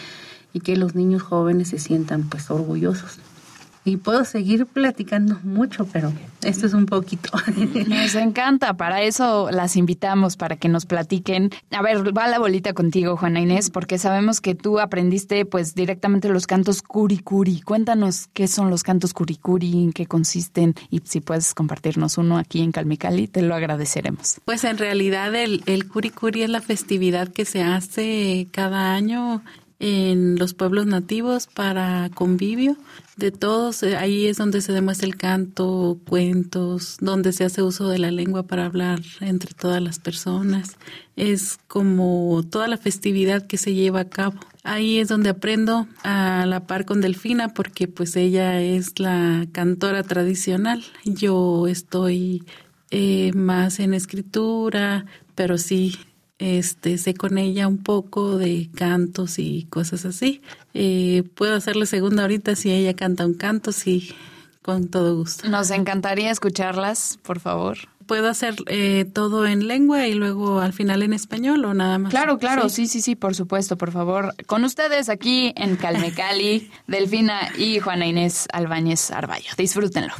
y 0.55 0.61
que 0.61 0.77
los 0.77 0.95
niños 0.95 1.21
jóvenes 1.21 1.67
se 1.67 1.79
sientan 1.79 2.23
pues 2.29 2.49
orgullosos. 2.49 3.19
Y 3.83 3.97
puedo 3.97 4.23
seguir 4.23 4.65
platicando 4.65 5.37
mucho, 5.43 5.85
pero 5.91 6.13
esto 6.43 6.65
es 6.65 6.73
un 6.73 6.85
poquito. 6.85 7.29
Nos 7.87 8.15
encanta, 8.15 8.75
para 8.77 9.01
eso 9.01 9.49
las 9.51 9.75
invitamos, 9.75 10.37
para 10.37 10.55
que 10.55 10.69
nos 10.69 10.85
platiquen. 10.85 11.51
A 11.71 11.83
ver, 11.83 12.17
va 12.17 12.27
la 12.27 12.39
bolita 12.39 12.73
contigo, 12.73 13.17
Juana 13.17 13.41
Inés, 13.41 13.69
porque 13.69 13.99
sabemos 13.99 14.39
que 14.39 14.55
tú 14.55 14.79
aprendiste 14.79 15.45
pues 15.45 15.75
directamente 15.75 16.29
los 16.29 16.47
cantos 16.47 16.81
curicuri. 16.81 17.61
Cuéntanos 17.61 18.27
qué 18.33 18.47
son 18.47 18.71
los 18.71 18.81
cantos 18.81 19.13
curicuri, 19.13 19.73
en 19.73 19.91
qué 19.91 20.07
consisten 20.07 20.73
y 20.89 21.01
si 21.03 21.19
puedes 21.19 21.53
compartirnos 21.53 22.17
uno 22.17 22.37
aquí 22.37 22.61
en 22.61 22.71
Calmicali, 22.71 23.27
te 23.27 23.41
lo 23.41 23.53
agradeceremos. 23.55 24.39
Pues 24.45 24.63
en 24.63 24.77
realidad 24.77 25.35
el, 25.35 25.63
el 25.67 25.87
curicuri 25.87 26.43
es 26.43 26.49
la 26.49 26.61
festividad 26.61 27.27
que 27.27 27.45
se 27.45 27.61
hace 27.61 28.47
cada 28.51 28.95
año 28.95 29.43
en 29.79 30.37
los 30.37 30.53
pueblos 30.53 30.85
nativos 30.85 31.47
para 31.47 32.09
convivio 32.13 32.77
de 33.17 33.31
todos. 33.31 33.83
Eh, 33.83 33.97
ahí 33.97 34.27
es 34.27 34.37
donde 34.37 34.61
se 34.61 34.73
demuestra 34.73 35.07
el 35.07 35.17
canto, 35.17 35.99
cuentos, 36.07 36.97
donde 37.01 37.33
se 37.33 37.43
hace 37.43 37.61
uso 37.61 37.89
de 37.89 37.99
la 37.99 38.11
lengua 38.11 38.43
para 38.43 38.65
hablar 38.65 39.01
entre 39.19 39.53
todas 39.53 39.81
las 39.81 39.99
personas. 39.99 40.77
Es 41.15 41.59
como 41.67 42.43
toda 42.49 42.67
la 42.67 42.77
festividad 42.77 43.47
que 43.47 43.57
se 43.57 43.73
lleva 43.73 44.01
a 44.01 44.09
cabo. 44.09 44.39
Ahí 44.63 44.99
es 44.99 45.09
donde 45.09 45.29
aprendo 45.29 45.87
a 46.03 46.45
la 46.45 46.65
par 46.67 46.85
con 46.85 47.01
Delfina 47.01 47.49
porque 47.49 47.87
pues 47.87 48.15
ella 48.15 48.61
es 48.61 48.99
la 48.99 49.45
cantora 49.51 50.03
tradicional. 50.03 50.83
Yo 51.03 51.67
estoy 51.67 52.43
eh, 52.91 53.31
más 53.33 53.79
en 53.79 53.93
escritura, 53.93 55.05
pero 55.35 55.57
sí 55.57 55.95
este, 56.37 56.97
sé 56.97 57.13
con 57.13 57.37
ella 57.37 57.67
un 57.67 57.77
poco 57.77 58.37
de 58.37 58.69
cantos 58.75 59.39
y 59.39 59.67
cosas 59.69 60.05
así. 60.05 60.41
Eh, 60.73 61.23
puedo 61.35 61.55
hacerle 61.55 61.85
segunda 61.85 62.23
ahorita 62.23 62.55
si 62.55 62.71
ella 62.71 62.93
canta 62.93 63.25
un 63.25 63.35
canto, 63.35 63.71
sí, 63.71 64.13
con 64.61 64.89
todo 64.89 65.15
gusto. 65.15 65.47
Nos 65.49 65.71
encantaría 65.71 66.31
escucharlas, 66.31 67.17
por 67.23 67.39
favor. 67.39 67.77
¿Puedo 68.05 68.29
hacer 68.29 68.55
eh, 68.67 69.05
todo 69.11 69.47
en 69.47 69.67
lengua 69.67 70.07
y 70.07 70.13
luego 70.13 70.59
al 70.59 70.73
final 70.73 71.01
en 71.01 71.13
español 71.13 71.65
o 71.65 71.73
nada 71.73 71.97
más? 71.97 72.11
Claro, 72.11 72.37
claro, 72.37 72.69
¿Sí? 72.69 72.85
sí, 72.85 73.01
sí, 73.01 73.15
por 73.15 73.33
supuesto, 73.33 73.77
por 73.77 73.91
favor. 73.91 74.35
Con 74.45 74.63
ustedes 74.63 75.09
aquí 75.09 75.53
en 75.55 75.75
Calmecali, 75.75 76.69
Delfina 76.87 77.51
y 77.57 77.79
Juana 77.79 78.05
Inés 78.05 78.47
Albáñez 78.53 79.09
Arballo. 79.09 79.49
Disfrútenlo. 79.57 80.13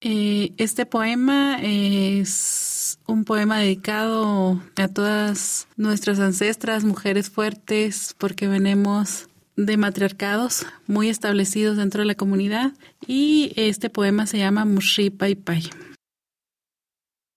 Eh, 0.00 0.52
este 0.56 0.86
poema 0.86 1.58
es 1.62 2.75
un 3.06 3.24
poema 3.24 3.58
dedicado 3.58 4.60
a 4.76 4.88
todas 4.88 5.68
nuestras 5.76 6.18
ancestras, 6.20 6.84
mujeres 6.84 7.30
fuertes, 7.30 8.14
porque 8.18 8.48
venimos 8.48 9.28
de 9.56 9.76
matriarcados 9.76 10.66
muy 10.86 11.08
establecidos 11.08 11.76
dentro 11.76 12.00
de 12.02 12.06
la 12.06 12.14
comunidad 12.14 12.72
y 13.06 13.52
este 13.56 13.90
poema 13.90 14.26
se 14.26 14.38
llama 14.38 14.64
Mushi 14.64 15.10
Pai 15.10 15.34
Pai. 15.34 15.62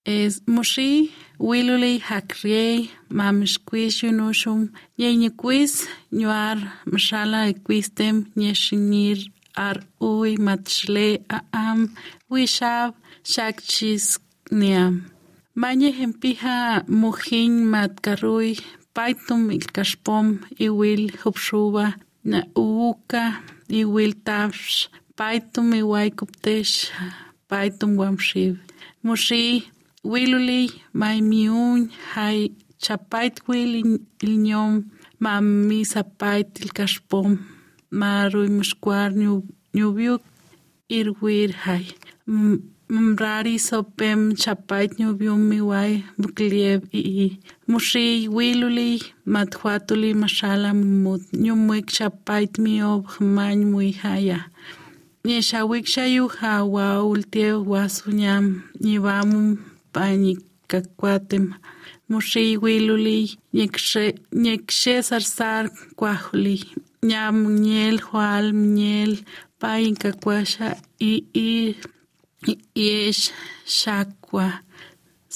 Es 0.06 0.42
Mushi 0.48 1.12
Wiluli 1.38 2.02
Hakriei 2.02 2.90
Mamishquish 3.10 4.02
Yunushum 4.04 4.72
Yeñiquis 4.98 5.88
Ñuar 6.12 6.58
Mashala 6.86 7.48
Equistem 7.48 8.32
Nyeshinir 8.36 9.32
Ar 9.56 9.86
Ui 10.00 10.38
Matshle 10.38 11.22
Aam 11.30 11.96
Wishab 12.30 12.94
Shakchis 13.24 14.20
Niam. 14.52 15.19
Mañe 15.62 15.90
empija 16.06 16.58
mujin 17.02 17.54
matkarruy 17.74 18.52
paitum 18.96 19.42
ilkashpom 19.58 20.28
iwil 20.66 21.04
jupshuba 21.20 21.86
na 22.32 22.40
ubuka 22.64 23.24
iwil 23.82 24.14
tavsh 24.28 24.88
paitum 25.20 25.68
iwaykuptesh 25.82 26.76
paitum 27.50 27.92
wamshiv. 28.02 28.54
Mushi 29.06 29.44
wiluli 30.12 30.62
maimiun 31.00 31.80
hay 32.14 32.40
chapait 32.84 33.36
wil 33.50 33.72
ilñom 34.28 34.74
mami 35.24 35.80
sapait 35.92 36.50
ilkashpom 36.64 37.30
maruy 38.00 38.50
mushkwar 38.58 39.10
nyubiuk 39.76 40.24
irwir 40.98 41.52
hay. 41.66 41.86
mrari 42.90 43.60
sopem 43.60 44.34
chapait 44.36 44.90
nyubiumi 45.00 45.62
wai 45.62 46.04
buklieb 46.18 46.82
ii. 46.94 47.40
Mushi 47.68 48.28
wiluli 48.28 49.02
mathuatuli 49.26 50.14
mashala 50.14 50.74
mut 50.74 51.22
nyumwik 51.34 51.86
chapait 51.96 52.58
miob 52.58 53.06
man 53.20 53.60
muihaya 53.72 54.40
nieshawik 55.24 55.86
shayuha 55.94 56.64
waultie 56.76 57.52
wasuñam 57.72 58.46
ñibamum 58.86 59.48
pañikakuatem. 59.94 61.46
Mushi 62.10 62.58
wiluli 62.64 63.38
ñekshe 64.34 64.94
sarsar 65.10 65.64
kuajuli. 65.96 66.58
Ñam 67.10 67.36
ñel 67.66 67.98
jual 68.02 68.48
kakwasha 70.02 70.68
i 71.00 71.14
ii. 71.36 71.76
Ixchakua 72.48 74.48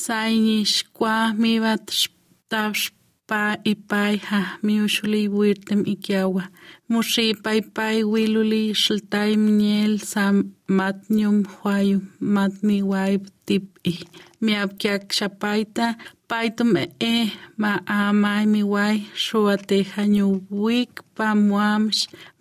sayñixkuajmivat 0.03 1.85
taxpa 2.51 3.41
ipayha 3.71 4.41
miuxuli 4.65 5.23
wirtem 5.37 5.81
viluli 8.13 8.63
šltaj 8.83 9.31
mniel 9.45 9.93
wiluli 10.11 10.35
xiltay 10.77 11.37
huaju 11.53 11.97
matmi 12.33 12.77
huayu 12.87 13.19
tip 13.45 13.65
i. 13.91 13.93
tip'i 13.93 13.93
miapkiak 14.45 15.03
šapajta 15.17 15.85
paytum 16.29 16.71
e, 16.83 16.85
e 17.13 17.15
ma 17.61 17.71
amay 18.01 18.43
miway 18.53 18.97
xuateja 19.23 20.03
pa 21.15 21.27
muamš 21.47 21.97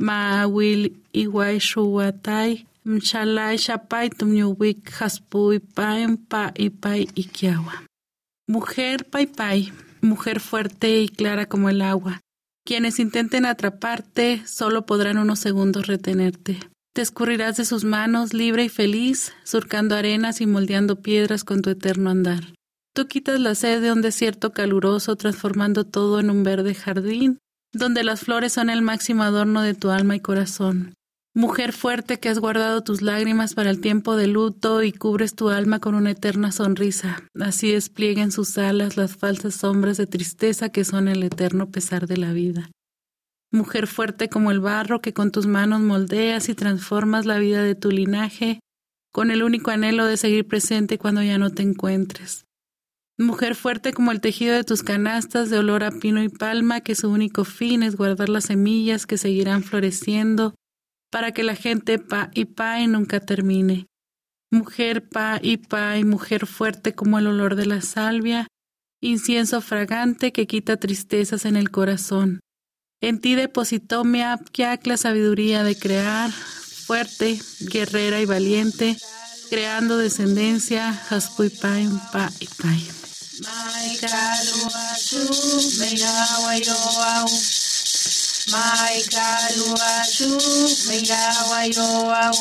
ma 0.06 0.18
vil 0.54 0.82
i 1.22 1.24
vaj 1.34 1.56
šuva 1.68 2.08
taj. 2.26 2.50
Mchalai 2.84 3.58
shapai 3.58 4.10
tumñuwik 4.10 4.90
haspuy 4.98 5.60
paim 5.60 6.16
pa 6.16 6.52
ipay 6.56 7.06
ikiawa. 7.14 7.86
Mujer 8.48 9.06
pai, 9.08 9.72
mujer 10.00 10.40
fuerte 10.40 11.00
y 11.00 11.08
clara 11.08 11.46
como 11.46 11.68
el 11.68 11.80
agua. 11.80 12.20
Quienes 12.64 12.98
intenten 12.98 13.46
atraparte 13.46 14.42
solo 14.46 14.84
podrán 14.84 15.18
unos 15.18 15.38
segundos 15.38 15.86
retenerte. 15.86 16.58
Te 16.92 17.02
escurrirás 17.02 17.56
de 17.56 17.64
sus 17.64 17.84
manos 17.84 18.34
libre 18.34 18.64
y 18.64 18.68
feliz, 18.68 19.32
surcando 19.44 19.94
arenas 19.94 20.40
y 20.40 20.46
moldeando 20.46 21.02
piedras 21.02 21.44
con 21.44 21.62
tu 21.62 21.70
eterno 21.70 22.10
andar. 22.10 22.52
Tú 22.94 23.06
quitas 23.06 23.38
la 23.38 23.54
sed 23.54 23.80
de 23.80 23.92
un 23.92 24.02
desierto 24.02 24.52
caluroso, 24.52 25.14
transformando 25.14 25.84
todo 25.84 26.18
en 26.18 26.30
un 26.30 26.42
verde 26.42 26.74
jardín, 26.74 27.38
donde 27.72 28.02
las 28.02 28.20
flores 28.20 28.52
son 28.52 28.70
el 28.70 28.82
máximo 28.82 29.22
adorno 29.22 29.62
de 29.62 29.74
tu 29.74 29.90
alma 29.90 30.16
y 30.16 30.20
corazón. 30.20 30.94
Mujer 31.34 31.72
fuerte 31.72 32.20
que 32.20 32.28
has 32.28 32.38
guardado 32.38 32.82
tus 32.82 33.00
lágrimas 33.00 33.54
para 33.54 33.70
el 33.70 33.80
tiempo 33.80 34.16
de 34.16 34.26
luto 34.26 34.82
y 34.82 34.92
cubres 34.92 35.34
tu 35.34 35.48
alma 35.48 35.80
con 35.80 35.94
una 35.94 36.10
eterna 36.10 36.52
sonrisa. 36.52 37.22
Así 37.40 37.72
desplieguen 37.72 38.30
sus 38.30 38.58
alas 38.58 38.98
las 38.98 39.16
falsas 39.16 39.54
sombras 39.54 39.96
de 39.96 40.06
tristeza 40.06 40.68
que 40.68 40.84
son 40.84 41.08
el 41.08 41.22
eterno 41.22 41.70
pesar 41.70 42.06
de 42.06 42.18
la 42.18 42.34
vida. 42.34 42.70
Mujer 43.50 43.86
fuerte 43.86 44.28
como 44.28 44.50
el 44.50 44.60
barro 44.60 45.00
que 45.00 45.14
con 45.14 45.30
tus 45.30 45.46
manos 45.46 45.80
moldeas 45.80 46.50
y 46.50 46.54
transformas 46.54 47.24
la 47.24 47.38
vida 47.38 47.62
de 47.62 47.74
tu 47.76 47.90
linaje, 47.90 48.60
con 49.10 49.30
el 49.30 49.42
único 49.42 49.70
anhelo 49.70 50.04
de 50.04 50.18
seguir 50.18 50.46
presente 50.46 50.98
cuando 50.98 51.22
ya 51.22 51.38
no 51.38 51.48
te 51.48 51.62
encuentres. 51.62 52.44
Mujer 53.18 53.54
fuerte 53.54 53.94
como 53.94 54.12
el 54.12 54.20
tejido 54.20 54.54
de 54.54 54.64
tus 54.64 54.82
canastas 54.82 55.48
de 55.48 55.58
olor 55.58 55.82
a 55.82 55.92
pino 55.92 56.22
y 56.22 56.28
palma, 56.28 56.82
que 56.82 56.94
su 56.94 57.10
único 57.10 57.44
fin 57.44 57.82
es 57.82 57.96
guardar 57.96 58.28
las 58.28 58.44
semillas 58.44 59.06
que 59.06 59.16
seguirán 59.16 59.62
floreciendo 59.62 60.54
para 61.12 61.32
que 61.32 61.42
la 61.42 61.54
gente 61.54 61.98
pa 61.98 62.30
y 62.34 62.46
pa 62.46 62.80
y 62.80 62.86
nunca 62.86 63.20
termine. 63.20 63.86
Mujer 64.50 65.08
pa 65.08 65.38
y 65.42 65.58
pa 65.58 65.98
y 65.98 66.04
mujer 66.04 66.46
fuerte 66.46 66.94
como 66.94 67.18
el 67.18 67.26
olor 67.26 67.54
de 67.54 67.66
la 67.66 67.82
salvia, 67.82 68.48
incienso 69.02 69.60
fragante 69.60 70.32
que 70.32 70.46
quita 70.46 70.78
tristezas 70.78 71.44
en 71.44 71.56
el 71.56 71.70
corazón. 71.70 72.40
En 73.02 73.20
ti 73.20 73.34
depositó 73.34 74.04
mi 74.04 74.22
Apkiak 74.22 74.86
la 74.86 74.96
sabiduría 74.96 75.62
de 75.64 75.76
crear, 75.76 76.30
fuerte, 76.30 77.38
guerrera 77.60 78.20
y 78.22 78.24
valiente, 78.24 78.96
creando 79.50 79.98
descendencia, 79.98 80.98
Haspuy 81.10 81.50
Pai, 81.50 81.88
Pa 82.10 82.30
y 82.40 82.46
Pai. 82.46 82.88
Mai 88.50 89.02
kaluachu 89.06 90.30
megawayoau. 90.88 92.38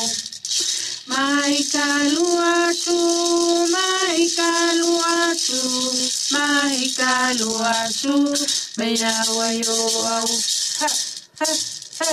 Mai 1.06 1.62
kaluachu, 1.72 2.98
mai 3.70 4.26
kaluachu, 4.36 5.62
mai 6.32 6.90
kaluachu 6.98 8.34
megawayoau. 8.78 10.28
Ha, 10.80 10.88
ha, 11.38 11.46
ha. 11.98 12.08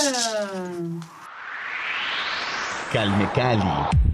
Calme 2.94 3.28
Cali. 3.34 4.09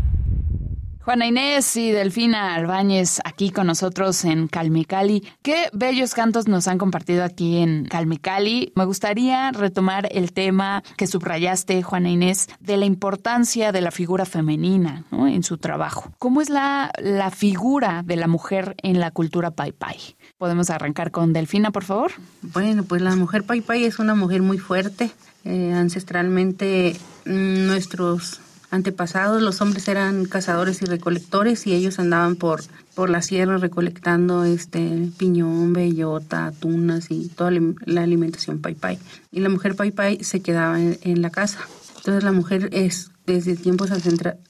Juana 1.06 1.28
Inés 1.28 1.78
y 1.78 1.92
Delfina 1.92 2.56
Albáñez 2.56 3.20
aquí 3.24 3.52
con 3.52 3.68
nosotros 3.68 4.26
en 4.26 4.48
Calmicali. 4.48 5.24
Qué 5.44 5.70
bellos 5.72 6.16
cantos 6.16 6.48
nos 6.48 6.68
han 6.68 6.80
compartido 6.80 7.24
aquí 7.24 7.58
en 7.58 7.86
Calmicali. 7.86 8.74
Me 8.76 8.86
gustaría 8.86 9.52
retomar 9.52 10.10
el 10.12 10.34
tema 10.34 10.82
que 10.98 11.06
subrayaste, 11.06 11.84
Juana 11.84 12.10
Inés, 12.10 12.50
de 12.60 12.78
la 12.78 12.86
importancia 12.86 13.72
de 13.72 13.82
la 13.82 13.92
figura 13.92 14.26
femenina 14.26 15.04
en 15.12 15.44
su 15.44 15.60
trabajo. 15.60 16.12
¿Cómo 16.18 16.42
es 16.42 16.50
la, 16.50 16.92
la 16.98 17.30
figura 17.30 18.02
de 18.04 18.16
la 18.16 18.28
mujer 18.28 18.76
en 18.82 19.00
la 19.00 19.12
cultura 19.12 19.52
Pai 19.52 19.74
Pai? 19.74 19.98
¿Podemos 20.40 20.72
arrancar 20.72 21.12
con 21.12 21.34
Delfina, 21.34 21.70
por 21.70 21.84
favor? 21.84 22.14
Bueno, 22.42 22.84
pues 22.84 23.04
la 23.04 23.16
mujer 23.16 23.44
Pai 23.44 23.62
Pai 23.62 23.84
es 23.84 24.00
una 24.00 24.16
mujer 24.16 24.42
muy 24.42 24.58
fuerte. 24.58 25.12
Eh, 25.44 25.72
ancestralmente 25.72 26.96
mm, 27.28 27.68
nuestros 27.68 28.42
antepasados 28.72 29.42
los 29.42 29.62
hombres 29.62 29.88
eran 29.88 30.26
cazadores 30.26 30.82
y 30.82 30.86
recolectores 30.86 31.66
y 31.68 31.74
ellos 31.74 32.00
andaban 32.00 32.36
por, 32.36 32.62
por 32.94 33.10
la 33.10 33.22
sierra 33.22 33.58
recolectando 33.58 34.44
este 34.44 35.10
piñón, 35.18 35.74
bellota, 35.74 36.52
tunas 36.60 37.12
y 37.12 37.30
toda 37.30 37.52
la 37.86 38.02
alimentación 38.02 38.60
pai 38.60 38.76
pai. 38.76 39.00
Y 39.32 39.40
la 39.40 39.50
mujer 39.50 39.76
pai 39.76 39.92
pai 39.92 40.24
se 40.24 40.42
quedaba 40.42 40.80
en, 40.80 41.22
la 41.22 41.30
casa. 41.30 41.60
Entonces 41.98 42.24
la 42.24 42.32
mujer 42.32 42.70
es 42.72 43.12
desde 43.26 43.56
tiempos 43.56 43.90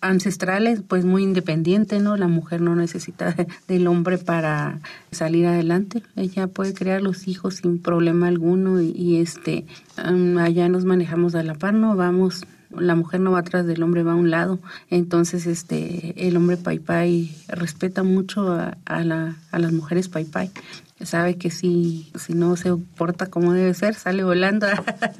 ancestrales 0.01 0.81
pues 0.85 1.05
muy 1.05 1.23
independiente, 1.23 1.99
¿no? 1.99 2.17
La 2.17 2.27
mujer 2.27 2.61
no 2.61 2.75
necesita 2.75 3.35
del 3.67 3.87
hombre 3.87 4.17
para 4.17 4.79
salir 5.11 5.45
adelante. 5.45 6.03
Ella 6.15 6.47
puede 6.47 6.73
crear 6.73 7.01
los 7.01 7.27
hijos 7.27 7.55
sin 7.55 7.79
problema 7.79 8.27
alguno 8.27 8.81
y, 8.81 9.17
este 9.17 9.65
allá 9.95 10.67
nos 10.67 10.83
manejamos 10.83 11.35
a 11.35 11.43
la 11.43 11.55
par, 11.55 11.73
¿no? 11.73 11.95
Vamos 11.95 12.45
la 12.79 12.95
mujer 12.95 13.19
no 13.19 13.31
va 13.31 13.39
atrás 13.39 13.65
del 13.65 13.83
hombre, 13.83 14.03
va 14.03 14.13
a 14.13 14.15
un 14.15 14.29
lado. 14.29 14.59
Entonces, 14.89 15.47
este, 15.47 16.27
el 16.27 16.37
hombre 16.37 16.57
pai 16.57 16.79
pai 16.79 17.35
respeta 17.47 18.03
mucho 18.03 18.53
a, 18.53 19.03
la, 19.03 19.35
a 19.51 19.59
las 19.59 19.71
mujeres 19.71 20.09
pai 20.09 20.25
pai. 20.25 20.51
Sabe 21.03 21.35
que 21.35 21.51
si, 21.51 22.11
si 22.15 22.33
no 22.33 22.55
se 22.55 22.73
porta 22.75 23.27
como 23.27 23.53
debe 23.53 23.73
ser, 23.73 23.95
sale 23.95 24.23
volando. 24.23 24.67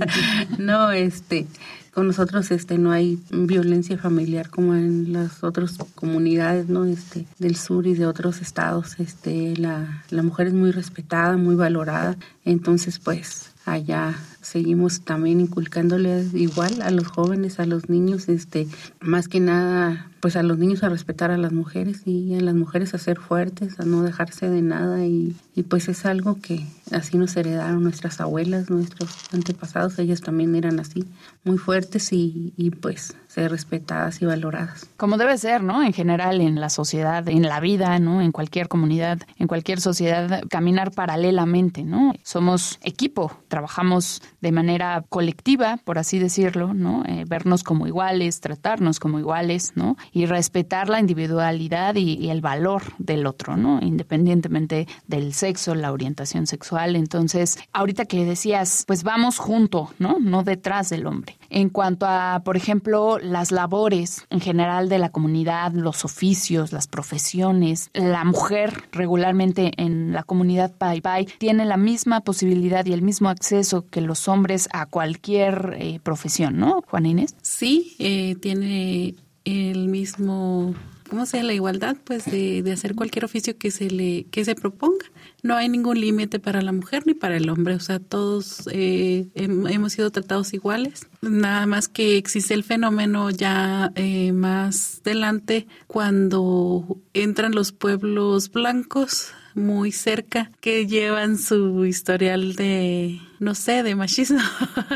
no, 0.58 0.92
este, 0.92 1.48
con 1.96 2.08
nosotros 2.08 2.52
este 2.52 2.78
no 2.78 2.92
hay 2.92 3.20
violencia 3.32 3.98
familiar 3.98 4.50
como 4.50 4.76
en 4.76 5.14
las 5.14 5.44
otras 5.46 5.78
comunidades, 5.96 6.68
¿no? 6.68 6.84
Este 6.84 7.26
del 7.40 7.56
sur 7.56 7.88
y 7.88 7.94
de 7.94 8.06
otros 8.06 8.42
estados. 8.42 9.00
Este 9.00 9.56
la, 9.56 10.04
la 10.10 10.22
mujer 10.22 10.48
es 10.48 10.54
muy 10.54 10.72
respetada, 10.72 11.38
muy 11.38 11.56
valorada. 11.56 12.18
Entonces, 12.44 13.00
pues 13.00 13.54
allá 13.66 14.16
seguimos 14.46 15.02
también 15.02 15.42
inculcándole 15.42 16.26
igual 16.34 16.82
a 16.82 16.92
los 16.92 17.08
jóvenes, 17.08 17.60
a 17.60 17.66
los 17.66 17.90
niños, 17.90 18.30
este, 18.30 18.68
más 19.00 19.28
que 19.28 19.40
nada, 19.40 20.12
pues 20.20 20.36
a 20.36 20.44
los 20.44 20.58
niños 20.58 20.84
a 20.84 20.90
respetar 20.90 21.32
a 21.32 21.38
las 21.38 21.52
mujeres 21.52 22.04
y 22.06 22.36
a 22.36 22.42
las 22.42 22.56
mujeres 22.56 22.94
a 22.94 22.98
ser 22.98 23.20
fuertes, 23.20 23.80
a 23.80 23.86
no 23.86 24.04
dejarse 24.04 24.50
de 24.50 24.62
nada 24.62 25.06
y, 25.06 25.36
y 25.56 25.64
pues 25.64 25.90
es 25.90 26.06
algo 26.06 26.40
que 26.42 26.66
así 26.92 27.18
nos 27.18 27.36
heredaron 27.36 27.84
nuestras 27.84 28.22
abuelas, 28.22 28.70
nuestros 28.70 29.12
antepasados, 29.34 29.98
ellas 30.00 30.22
también 30.22 30.56
eran 30.56 30.80
así, 30.80 31.06
muy 31.44 31.58
fuertes 31.58 32.14
y, 32.14 32.54
y 32.56 32.70
pues 32.70 33.16
ser 33.28 33.52
respetadas 33.52 34.22
y 34.22 34.26
valoradas. 34.26 34.88
Como 34.96 35.18
debe 35.18 35.38
ser, 35.38 35.62
¿no? 35.62 35.84
En 35.84 35.92
general, 35.92 36.40
en 36.40 36.62
la 36.62 36.70
sociedad, 36.70 37.28
en 37.28 37.42
la 37.42 37.60
vida, 37.60 38.00
¿no? 38.00 38.22
En 38.22 38.32
cualquier 38.32 38.68
comunidad, 38.68 39.20
en 39.38 39.48
cualquier 39.48 39.82
sociedad, 39.82 40.44
caminar 40.50 40.92
paralelamente, 40.92 41.84
¿no? 41.84 42.14
Somos 42.24 42.80
equipo, 42.82 43.38
trabajamos 43.48 44.22
de 44.46 44.52
manera 44.52 45.04
colectiva, 45.10 45.80
por 45.84 45.98
así 45.98 46.20
decirlo, 46.20 46.76
¿no? 46.76 47.04
Eh, 47.08 47.26
vernos 47.28 47.64
como 47.64 47.88
iguales, 47.88 48.42
tratarnos 48.42 49.00
como 49.00 49.18
iguales, 49.18 49.74
¿no? 49.74 49.98
Y 50.12 50.28
respetar 50.28 50.88
la 50.88 51.00
individualidad 51.00 51.96
y, 51.96 52.14
y 52.14 52.30
el 52.30 52.42
valor 52.42 52.84
del 53.00 53.26
otro, 53.26 53.58
¿no? 53.58 53.80
Independientemente 53.82 54.88
del 55.08 55.34
sexo, 55.34 55.74
la 55.74 55.92
orientación 55.92 56.46
sexual. 56.46 56.96
Entonces, 56.96 57.58
ahorita 57.74 58.06
que 58.06 58.24
decías, 58.24 58.84
pues 58.86 59.02
vamos 59.02 59.40
junto, 59.40 59.90
¿no? 59.98 60.20
No 60.20 60.44
detrás 60.44 60.90
del 60.90 61.08
hombre. 61.08 61.40
En 61.50 61.70
cuanto 61.70 62.06
a, 62.08 62.42
por 62.44 62.58
ejemplo, 62.58 63.18
las 63.20 63.52
labores 63.52 64.26
en 64.30 64.40
general 64.40 64.90
de 64.90 65.00
la 65.00 65.10
comunidad, 65.10 65.72
los 65.74 66.06
oficios, 66.06 66.72
las 66.72 66.88
profesiones, 66.88 67.90
la 67.94 68.24
mujer 68.24 68.84
regularmente 68.92 69.72
en 69.78 70.14
la 70.14 70.24
comunidad 70.24 70.74
Pai 70.78 71.02
Pai 71.02 71.28
tiene 71.38 71.66
la 71.66 71.78
misma 71.78 72.22
posibilidad 72.22 72.86
y 72.86 72.94
el 72.94 73.02
mismo 73.02 73.30
acceso 73.30 73.88
que 73.88 74.02
los 74.02 74.28
hombres 74.28 74.70
a 74.74 74.86
cualquier 74.86 75.78
eh, 75.80 76.00
profesión, 76.02 76.58
¿no, 76.58 76.84
Juana 76.88 77.10
Inés? 77.10 77.36
Sí, 77.42 77.96
eh, 78.00 78.36
tiene 78.42 79.16
el 79.46 79.88
mismo 79.88 80.74
¿cómo 81.10 81.26
sea 81.26 81.44
la 81.44 81.54
igualdad? 81.54 81.96
Pues 82.04 82.26
de, 82.26 82.64
de, 82.64 82.72
hacer 82.72 82.96
cualquier 82.96 83.26
oficio 83.26 83.58
que 83.58 83.72
se 83.72 83.90
le 83.90 84.26
que 84.32 84.46
se 84.46 84.56
proponga. 84.56 85.06
No 85.44 85.56
hay 85.56 85.70
ningún 85.70 86.00
límite 86.00 86.40
para 86.40 86.62
la 86.62 86.72
mujer 86.72 87.06
ni 87.06 87.14
para 87.14 87.38
el 87.38 87.50
hombre, 87.50 87.76
o 87.76 87.80
sea, 87.80 88.00
todos 88.00 88.68
eh, 88.72 89.28
hemos 89.36 89.94
sido 89.94 90.10
tratados 90.12 90.54
iguales. 90.54 91.08
Nada 91.22 91.66
más 91.66 91.88
que 91.88 92.18
existe 92.18 92.54
el 92.54 92.64
fenómeno 92.64 93.30
ya 93.30 93.92
eh, 93.96 94.32
más 94.32 95.02
adelante 95.02 95.68
cuando 95.88 96.98
entran 97.14 97.54
los 97.54 97.72
pueblos 97.72 98.52
blancos 98.52 99.34
muy 99.56 99.92
cerca 99.92 100.52
que 100.60 100.86
llevan 100.86 101.38
su 101.38 101.86
historial 101.86 102.56
de, 102.56 103.20
no 103.40 103.56
sé, 103.56 103.84
de 103.84 103.96
machismo. 103.96 104.40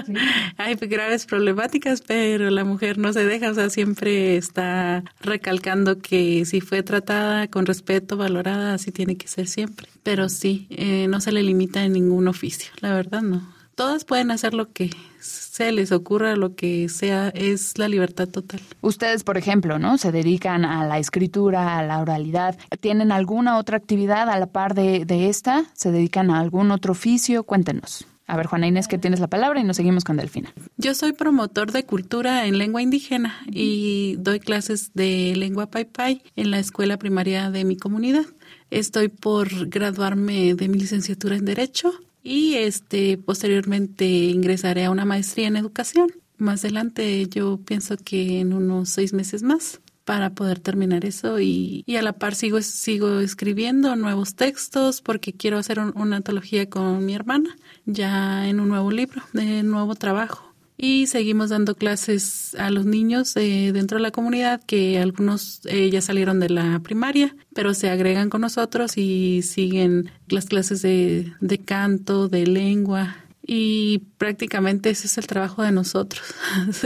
Sí. 0.06 0.14
Hay 0.58 0.76
graves 0.76 1.26
problemáticas, 1.26 2.02
pero 2.02 2.50
la 2.50 2.64
mujer 2.64 2.98
no 2.98 3.14
se 3.14 3.26
deja, 3.26 3.52
o 3.52 3.54
sea, 3.54 3.70
siempre 3.70 4.38
está 4.38 5.04
recalcando 5.22 6.00
que 6.00 6.46
si 6.46 6.62
fue 6.62 6.84
tratada 6.84 7.48
con 7.48 7.66
respeto, 7.66 8.18
valorada, 8.18 8.74
así 8.74 8.92
tiene 8.92 9.18
que 9.18 9.28
ser 9.28 9.48
siempre. 9.48 9.88
Pero 10.04 10.30
sí, 10.30 10.68
eh, 10.70 11.08
no 11.08 11.22
se 11.22 11.32
le 11.32 11.44
limita 11.44 11.84
en 11.84 11.94
ningún 11.94 12.28
oficio, 12.28 12.72
la 12.82 12.94
verdad 12.94 13.22
no 13.22 13.60
todas 13.80 14.04
pueden 14.04 14.30
hacer 14.30 14.54
lo 14.54 14.74
que 14.74 14.90
se 15.20 15.72
les 15.72 15.92
ocurra, 15.92 16.36
lo 16.36 16.56
que 16.56 16.90
sea, 16.90 17.30
es 17.30 17.78
la 17.78 17.88
libertad 17.88 18.28
total. 18.28 18.62
Ustedes, 18.82 19.24
por 19.24 19.38
ejemplo, 19.38 19.80
¿no? 19.80 19.98
Se 19.98 20.12
dedican 20.12 20.66
a 20.66 20.86
la 20.88 21.00
escritura, 21.00 21.78
a 21.78 21.84
la 21.84 22.00
oralidad. 22.00 22.58
¿Tienen 22.80 23.12
alguna 23.12 23.58
otra 23.58 23.78
actividad 23.78 24.30
a 24.30 24.40
la 24.40 24.48
par 24.48 24.74
de, 24.74 25.06
de 25.06 25.30
esta? 25.30 25.66
¿Se 25.74 25.92
dedican 25.92 26.32
a 26.32 26.40
algún 26.40 26.72
otro 26.72 26.94
oficio? 26.94 27.44
Cuéntenos. 27.44 28.06
A 28.30 28.38
ver, 28.38 28.46
Juana 28.46 28.68
Inés, 28.68 28.88
que 28.88 29.00
tienes 29.00 29.20
la 29.20 29.28
palabra 29.28 29.60
y 29.60 29.64
nos 29.64 29.78
seguimos 29.78 30.04
con 30.04 30.18
Delfina. 30.18 30.54
Yo 30.78 30.94
soy 30.94 31.14
promotor 31.14 31.72
de 31.72 31.84
cultura 31.84 32.46
en 32.46 32.60
lengua 32.60 32.84
indígena 32.84 33.36
y 33.48 34.18
doy 34.20 34.40
clases 34.40 34.92
de 34.94 35.34
lengua 35.36 35.66
pai 35.72 35.86
pai 35.86 36.22
en 36.36 36.52
la 36.52 36.60
escuela 36.60 36.98
primaria 36.98 37.50
de 37.50 37.66
mi 37.66 37.76
comunidad. 37.76 38.26
Estoy 38.70 39.08
por 39.08 39.68
graduarme 39.70 40.54
de 40.54 40.68
mi 40.68 40.78
licenciatura 40.78 41.38
en 41.38 41.46
Derecho 41.46 41.92
y 42.24 42.56
este 42.56 43.18
posteriormente 43.18 44.06
ingresaré 44.06 44.86
a 44.86 44.92
una 44.92 45.06
maestría 45.06 45.48
en 45.48 45.56
educación. 45.56 46.10
Más 46.38 46.64
adelante 46.64 47.28
yo 47.28 47.58
pienso 47.58 47.98
que 47.98 48.40
en 48.40 48.54
unos 48.54 48.90
seis 48.90 49.14
meses 49.14 49.44
más 49.44 49.82
para 50.06 50.32
poder 50.32 50.60
terminar 50.60 51.06
eso 51.06 51.40
y, 51.40 51.84
y 51.86 51.98
a 51.98 52.02
la 52.02 52.14
par 52.14 52.34
sigo, 52.34 52.62
sigo 52.62 53.20
escribiendo 53.20 53.96
nuevos 53.96 54.36
textos 54.36 55.02
porque 55.02 55.34
quiero 55.34 55.58
hacer 55.58 55.80
un, 55.80 55.94
una 55.96 56.18
antología 56.18 56.70
con 56.70 57.06
mi 57.06 57.14
hermana 57.14 57.56
ya 57.86 58.48
en 58.48 58.60
un 58.60 58.70
nuevo 58.70 58.90
libro, 58.90 59.22
de 59.34 59.62
nuevo 59.64 59.96
trabajo 59.96 60.49
y 60.82 61.08
seguimos 61.08 61.50
dando 61.50 61.76
clases 61.76 62.56
a 62.56 62.72
los 62.72 62.86
niños 62.86 63.36
eh, 63.36 63.72
dentro 63.74 63.98
de 63.98 64.02
la 64.02 64.12
comunidad 64.12 64.64
que 64.66 64.98
algunos 64.98 65.60
eh, 65.66 65.90
ya 65.90 66.02
salieron 66.02 66.40
de 66.40 66.50
la 66.50 66.80
primaria, 66.80 67.36
pero 67.54 67.74
se 67.74 67.90
agregan 67.90 68.30
con 68.30 68.40
nosotros 68.40 68.98
y 68.98 69.42
siguen 69.42 70.10
las 70.30 70.46
clases 70.46 70.82
de, 70.82 71.34
de 71.42 71.58
canto, 71.58 72.30
de 72.30 72.48
lengua 72.48 73.18
y 73.46 74.04
prácticamente 74.18 74.90
ese 74.90 75.08
es 75.08 75.18
el 75.18 75.28
trabajo 75.28 75.64
de 75.64 75.74
nosotros. 75.74 76.24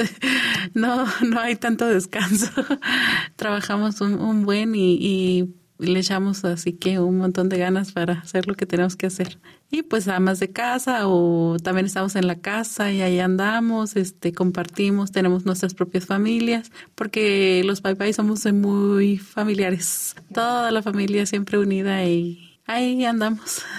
no, 0.73 1.05
no 1.21 1.39
hay 1.39 1.55
tanto 1.55 1.85
descanso. 1.85 2.47
Trabajamos 3.35 4.01
un, 4.01 4.15
un 4.15 4.43
buen 4.43 4.73
y, 4.73 4.97
y 4.99 5.53
le 5.83 5.99
echamos 5.99 6.45
así 6.45 6.73
que 6.73 6.99
un 6.99 7.17
montón 7.17 7.49
de 7.49 7.57
ganas 7.57 7.91
para 7.91 8.13
hacer 8.13 8.47
lo 8.47 8.55
que 8.55 8.65
tenemos 8.65 8.95
que 8.95 9.07
hacer. 9.07 9.39
Y 9.69 9.81
pues 9.81 10.07
amas 10.07 10.39
de 10.39 10.51
casa 10.51 11.07
o 11.07 11.57
también 11.57 11.85
estamos 11.85 12.15
en 12.15 12.27
la 12.27 12.39
casa 12.39 12.91
y 12.91 13.01
ahí 13.01 13.19
andamos, 13.19 13.95
este 13.95 14.33
compartimos, 14.33 15.11
tenemos 15.11 15.45
nuestras 15.45 15.73
propias 15.73 16.05
familias, 16.05 16.71
porque 16.95 17.63
los 17.65 17.81
Pai 17.81 18.13
somos 18.13 18.45
muy 18.53 19.17
familiares. 19.17 20.15
Toda 20.33 20.71
la 20.71 20.83
familia 20.83 21.25
siempre 21.25 21.57
unida 21.57 22.05
y 22.05 22.52
ahí 22.65 23.05
andamos. 23.05 23.63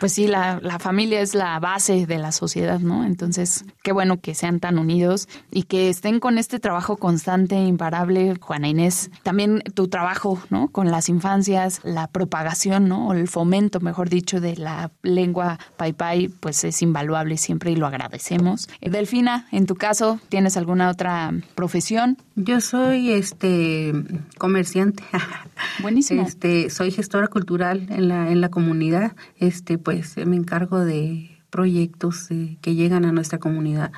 Pues 0.00 0.12
sí, 0.12 0.26
la, 0.26 0.60
la, 0.62 0.78
familia 0.78 1.20
es 1.20 1.34
la 1.34 1.58
base 1.60 2.04
de 2.06 2.18
la 2.18 2.30
sociedad, 2.30 2.78
¿no? 2.78 3.06
Entonces, 3.06 3.64
qué 3.82 3.92
bueno 3.92 4.20
que 4.20 4.34
sean 4.34 4.60
tan 4.60 4.78
unidos 4.78 5.28
y 5.50 5.62
que 5.62 5.88
estén 5.88 6.20
con 6.20 6.36
este 6.36 6.58
trabajo 6.58 6.98
constante, 6.98 7.54
imparable, 7.54 8.34
Juana 8.38 8.68
Inés. 8.68 9.10
También 9.22 9.62
tu 9.74 9.88
trabajo, 9.88 10.38
¿no? 10.50 10.68
Con 10.68 10.90
las 10.90 11.08
infancias, 11.08 11.80
la 11.84 12.08
propagación, 12.08 12.88
¿no? 12.88 13.08
O 13.08 13.12
el 13.14 13.28
fomento, 13.28 13.80
mejor 13.80 14.10
dicho, 14.10 14.40
de 14.40 14.56
la 14.56 14.90
lengua 15.02 15.58
pai 15.76 15.94
pai, 15.94 16.28
pues 16.28 16.64
es 16.64 16.82
invaluable 16.82 17.38
siempre 17.38 17.70
y 17.70 17.76
lo 17.76 17.86
agradecemos. 17.86 18.68
Delfina, 18.80 19.46
en 19.52 19.66
tu 19.66 19.76
caso, 19.76 20.20
¿tienes 20.28 20.56
alguna 20.58 20.90
otra 20.90 21.32
profesión? 21.54 22.18
Yo 22.36 22.60
soy 22.60 23.12
este 23.12 23.92
comerciante. 24.36 25.02
Buenísimo. 25.80 26.22
Este, 26.22 26.68
soy 26.68 26.90
gestora 26.90 27.28
cultural 27.28 27.86
en 27.94 28.08
la, 28.08 28.30
en 28.30 28.40
la 28.40 28.50
comunidad, 28.50 29.16
este, 29.38 29.78
pues 29.78 30.16
me 30.26 30.36
encargo 30.36 30.80
de 30.80 31.30
proyectos 31.50 32.30
eh, 32.30 32.58
que 32.60 32.74
llegan 32.74 33.04
a 33.04 33.12
nuestra 33.12 33.38
comunidad, 33.38 33.92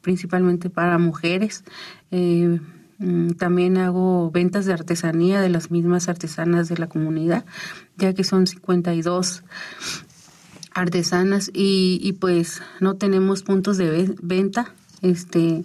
principalmente 0.00 0.70
para 0.70 0.98
mujeres. 0.98 1.64
Eh, 2.10 2.60
también 3.38 3.78
hago 3.78 4.30
ventas 4.30 4.66
de 4.66 4.74
artesanía 4.74 5.40
de 5.40 5.48
las 5.48 5.70
mismas 5.70 6.08
artesanas 6.08 6.68
de 6.68 6.76
la 6.76 6.86
comunidad, 6.86 7.44
ya 7.96 8.12
que 8.12 8.24
son 8.24 8.46
52 8.46 9.42
artesanas 10.72 11.50
y, 11.52 11.98
y 12.02 12.12
pues 12.12 12.62
no 12.78 12.96
tenemos 12.96 13.42
puntos 13.42 13.76
de 13.78 14.14
venta. 14.22 14.74
Este, 15.02 15.64